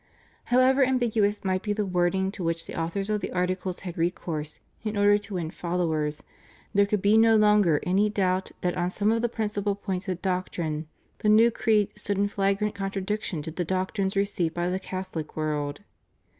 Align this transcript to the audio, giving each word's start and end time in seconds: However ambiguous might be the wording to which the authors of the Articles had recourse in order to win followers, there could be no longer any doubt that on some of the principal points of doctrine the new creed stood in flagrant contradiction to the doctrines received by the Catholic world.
However 0.45 0.83
ambiguous 0.83 1.43
might 1.45 1.61
be 1.61 1.73
the 1.73 1.85
wording 1.85 2.31
to 2.31 2.43
which 2.43 2.65
the 2.65 2.75
authors 2.75 3.11
of 3.11 3.21
the 3.21 3.31
Articles 3.31 3.81
had 3.81 3.99
recourse 3.99 4.59
in 4.83 4.97
order 4.97 5.19
to 5.19 5.35
win 5.35 5.51
followers, 5.51 6.23
there 6.73 6.87
could 6.87 7.03
be 7.03 7.19
no 7.19 7.35
longer 7.35 7.79
any 7.83 8.09
doubt 8.09 8.49
that 8.61 8.75
on 8.75 8.89
some 8.89 9.11
of 9.11 9.21
the 9.21 9.29
principal 9.29 9.75
points 9.75 10.07
of 10.09 10.19
doctrine 10.19 10.87
the 11.19 11.29
new 11.29 11.51
creed 11.51 11.89
stood 11.95 12.17
in 12.17 12.29
flagrant 12.29 12.73
contradiction 12.73 13.43
to 13.43 13.51
the 13.51 13.63
doctrines 13.63 14.15
received 14.15 14.55
by 14.55 14.71
the 14.71 14.79
Catholic 14.79 15.37
world. 15.37 15.81